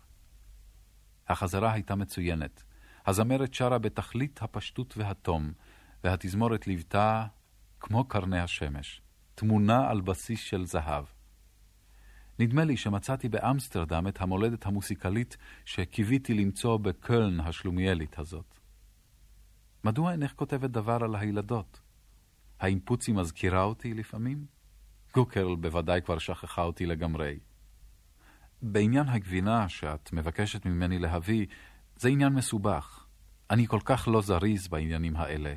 [1.28, 2.64] החזרה הייתה מצוינת.
[3.06, 5.54] הזמרת שרה בתכלית הפשטות והתום,
[6.04, 7.26] והתזמורת ליוותה
[7.80, 9.02] כמו קרני השמש,
[9.36, 11.06] תמונה על בסיס של זהב.
[12.40, 18.60] נדמה לי שמצאתי באמסטרדם את המולדת המוסיקלית שקיוויתי למצוא בקולן השלומיאלית הזאת.
[19.84, 21.82] מדוע אינך כותבת דבר על הילדות?
[22.60, 24.46] האם פוצי מזכירה אותי לפעמים?
[25.16, 27.40] גוקרל בוודאי כבר שכחה אותי לגמרי.
[28.62, 31.46] בעניין הגבינה שאת מבקשת ממני להביא,
[31.96, 33.06] זה עניין מסובך.
[33.50, 35.56] אני כל כך לא זריז בעניינים האלה.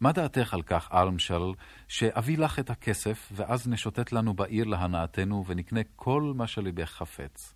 [0.00, 1.52] מה דעתך על כך, ארמשל,
[1.88, 7.54] שאביא לך את הכסף, ואז נשוטט לנו בעיר להנאתנו, ונקנה כל מה שליבך חפץ?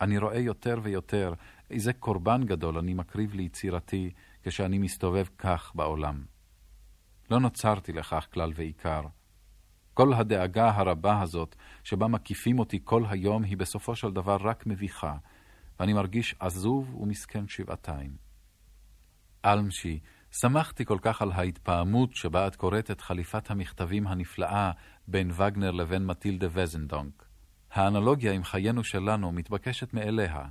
[0.00, 1.34] אני רואה יותר ויותר
[1.70, 4.10] איזה קורבן גדול אני מקריב ליצירתי
[4.42, 6.24] כשאני מסתובב כך בעולם.
[7.30, 9.02] לא נוצרתי לכך כלל ועיקר.
[9.94, 15.16] כל הדאגה הרבה הזאת, שבה מקיפים אותי כל היום, היא בסופו של דבר רק מביכה,
[15.80, 18.16] ואני מרגיש עזוב ומסכן שבעתיים.
[19.44, 24.70] אלמשי, שמחתי כל כך על ההתפעמות שבה את קוראת את חליפת המכתבים הנפלאה
[25.08, 27.24] בין וגנר לבין מטילדה וזנדונק.
[27.72, 30.44] האנלוגיה עם חיינו שלנו מתבקשת מאליה,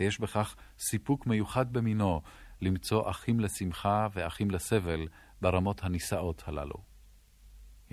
[0.00, 2.22] ויש בכך סיפוק מיוחד במינו
[2.60, 5.06] למצוא אחים לשמחה ואחים לסבל
[5.40, 6.93] ברמות הנישאות הללו.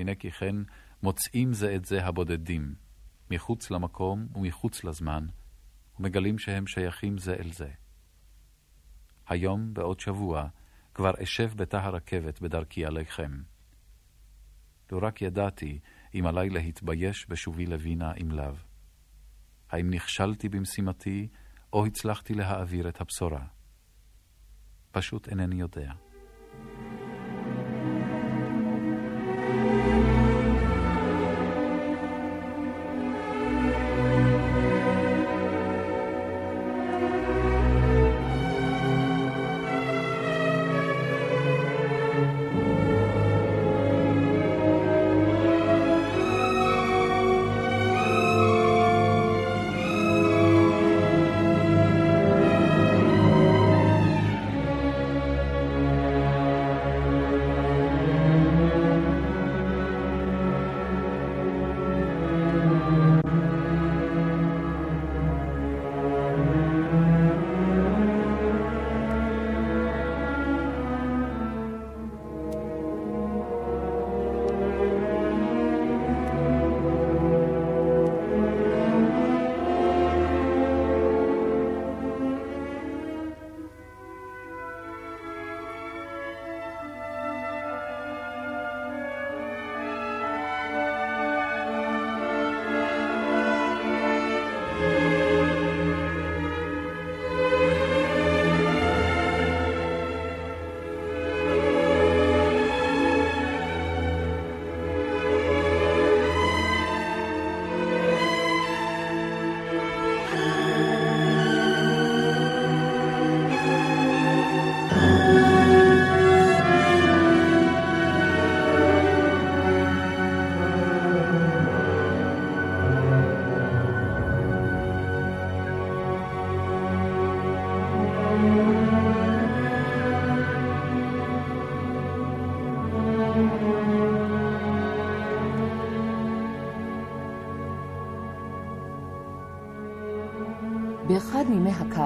[0.01, 0.55] הנה כי כן,
[1.03, 2.75] מוצאים זה את זה הבודדים,
[3.31, 5.25] מחוץ למקום ומחוץ לזמן,
[5.99, 7.69] ומגלים שהם שייכים זה אל זה.
[9.27, 10.47] היום, בעוד שבוע,
[10.93, 13.31] כבר אשב בתא הרכבת בדרכי עליכם.
[14.91, 15.79] לו רק ידעתי
[16.15, 18.55] אם עלי להתבייש בשובי לווינה אם לאו.
[19.69, 21.27] האם נכשלתי במשימתי,
[21.73, 23.45] או הצלחתי להעביר את הבשורה?
[24.91, 26.10] פשוט אינני יודע.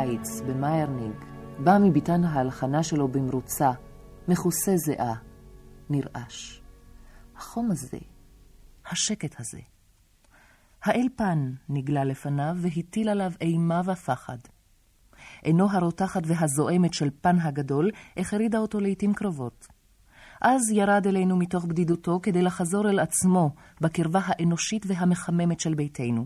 [0.05, 1.15] הקיץ, במיירניג,
[1.63, 3.71] בא מביתן ההלחנה שלו במרוצה,
[4.27, 5.15] מכוסה זיעה,
[5.89, 6.59] נרעש.
[7.37, 7.97] החום הזה,
[8.91, 9.59] השקט הזה,
[10.83, 14.37] האל פן נגלה לפניו והטיל עליו אימה ופחד.
[15.43, 19.67] עינו הרותחת והזועמת של פן הגדול החרידה אותו לעתים קרובות.
[20.41, 26.25] אז ירד אלינו מתוך בדידותו כדי לחזור אל עצמו בקרבה האנושית והמחממת של ביתנו,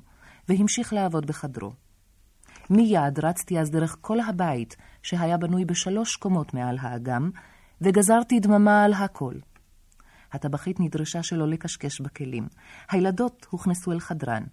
[0.50, 1.72] והמשיך לעבוד בחדרו.
[2.70, 7.30] מיד רצתי אז דרך כל הבית, שהיה בנוי בשלוש קומות מעל האגם,
[7.82, 9.34] וגזרתי דממה על הכל.
[10.32, 12.48] הטבחית נדרשה שלא לקשקש בכלים.
[12.92, 14.44] הילדות הוכנסו אל חדרן,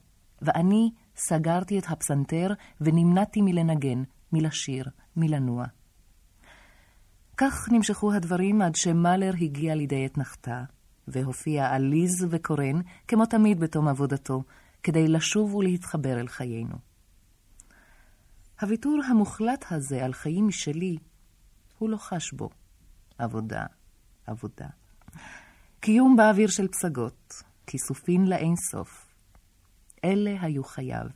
[0.43, 4.03] ואני סגרתי את הפסנתר ונמנעתי מלנגן,
[4.33, 4.85] מלשיר,
[5.17, 5.65] מלנוע.
[7.37, 10.63] כך נמשכו הדברים עד שמאלר הגיע לידי אתנחתה,
[11.09, 14.43] והופיע עליז וקורן, כמו תמיד בתום עבודתו,
[14.83, 16.86] כדי לשוב ולהתחבר אל חיינו.
[18.61, 20.97] הוויתור המוחלט הזה על חיים משלי,
[21.79, 22.51] הוא לא חש בו.
[23.19, 23.67] עבודה,
[24.27, 24.69] עבודה.
[25.81, 29.15] קיום באוויר של פסגות, כיסופין לאין סוף.
[30.05, 31.07] אלה היו חייו.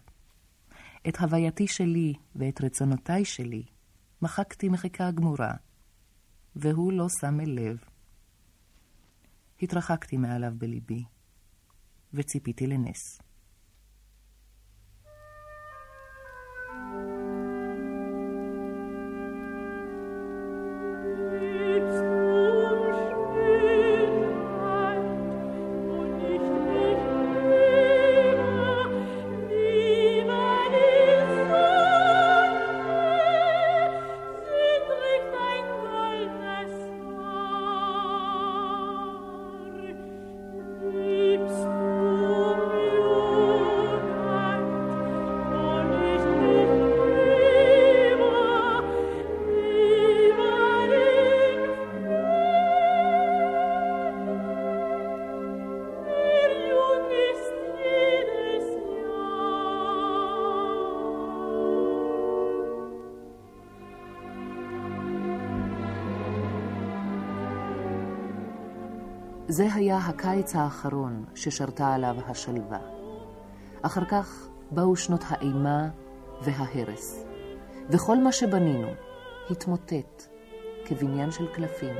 [1.09, 3.63] את הווייתי שלי ואת רצונותיי שלי
[4.23, 5.53] מחקתי מחיקה גמורה,
[6.57, 7.79] והוא לא שם אל לב.
[9.63, 11.05] התרחקתי מעליו בליבי,
[12.15, 13.30] וציפיתי לנס.
[70.21, 72.79] הקיץ האחרון ששרתה עליו השלווה.
[73.83, 75.89] אחר כך באו שנות האימה
[76.43, 77.25] וההרס,
[77.91, 78.89] וכל מה שבנינו
[79.51, 80.23] התמוטט
[80.85, 81.95] כבניין של קלפים.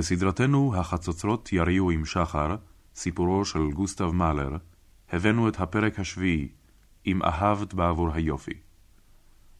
[0.00, 2.56] בסדרתנו "החצוצרות יריעו עם שחר",
[2.94, 4.56] סיפורו של גוסטב מאלר,
[5.12, 6.48] הבאנו את הפרק השביעי,
[7.06, 8.52] "אם אהבת בעבור היופי".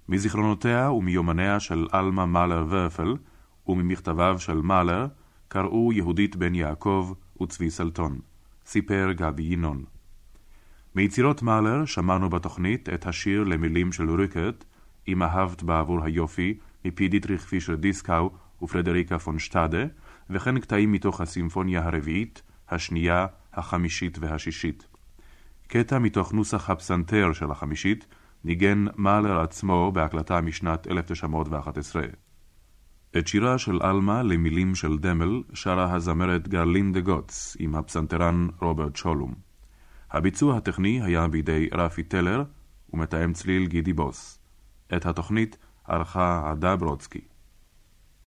[0.09, 3.17] מזיכרונותיה ומיומניה של עלמה מאלר ורפל,
[3.67, 5.07] וממכתביו של מאלר,
[5.49, 7.13] קראו יהודית בן יעקב
[7.43, 8.19] וצבי סלטון.
[8.67, 9.85] סיפר גבי ינון.
[10.95, 14.65] מיצירות מאלר שמענו בתוכנית את השיר למילים של ריקט,
[15.09, 18.31] "אם אהבת בעבור היופי", מפי דיטריך פישר דיסקאו
[18.63, 19.85] ופרדריקה פון שטאדה,
[20.31, 24.87] וכן קטעים מתוך הסימפוניה הרביעית, השנייה, החמישית והשישית.
[25.69, 28.07] קטע מתוך נוסח הפסנתר של החמישית
[28.45, 32.03] ניגן מאלר עצמו בהקלטה משנת 1911.
[33.19, 39.35] את שירה של עלמה למילים של דמל שרה הזמרת גרלינדה גוטס עם הפסנתרן רוברט שולום.
[40.11, 42.43] הביצוע הטכני היה בידי רפי טלר
[42.93, 44.39] ומתאם צליל גידי בוס.
[44.97, 47.30] את התוכנית ערכה עדה ברודסקי.